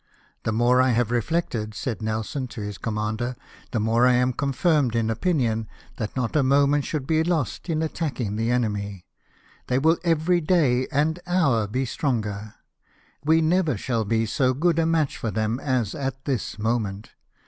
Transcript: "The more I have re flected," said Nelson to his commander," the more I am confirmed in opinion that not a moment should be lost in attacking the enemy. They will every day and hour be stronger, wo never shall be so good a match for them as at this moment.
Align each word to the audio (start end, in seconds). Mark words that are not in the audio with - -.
"The 0.45 0.51
more 0.51 0.81
I 0.81 0.93
have 0.93 1.11
re 1.11 1.21
flected," 1.21 1.75
said 1.75 2.01
Nelson 2.01 2.47
to 2.47 2.61
his 2.61 2.79
commander," 2.79 3.35
the 3.71 3.79
more 3.79 4.07
I 4.07 4.13
am 4.13 4.33
confirmed 4.33 4.95
in 4.95 5.11
opinion 5.11 5.67
that 5.97 6.15
not 6.15 6.35
a 6.35 6.41
moment 6.41 6.85
should 6.85 7.05
be 7.05 7.23
lost 7.23 7.69
in 7.69 7.83
attacking 7.83 8.35
the 8.35 8.49
enemy. 8.49 9.05
They 9.67 9.77
will 9.77 9.99
every 10.03 10.41
day 10.41 10.87
and 10.91 11.19
hour 11.27 11.67
be 11.67 11.85
stronger, 11.85 12.55
wo 13.23 13.35
never 13.41 13.77
shall 13.77 14.03
be 14.03 14.25
so 14.25 14.55
good 14.55 14.79
a 14.79 14.87
match 14.87 15.17
for 15.17 15.29
them 15.29 15.59
as 15.59 15.93
at 15.93 16.25
this 16.25 16.57
moment. 16.57 17.11